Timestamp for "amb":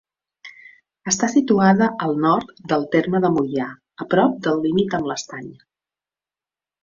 5.01-5.11